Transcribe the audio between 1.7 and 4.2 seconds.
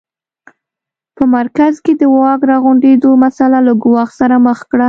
کې د واک راغونډېدو مسٔله له ګواښ